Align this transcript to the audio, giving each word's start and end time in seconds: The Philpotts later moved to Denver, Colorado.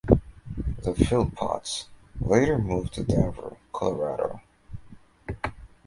The 0.81 0.95
Philpotts 0.95 1.85
later 2.19 2.57
moved 2.57 2.95
to 2.95 3.03
Denver, 3.03 3.55
Colorado. 3.71 4.41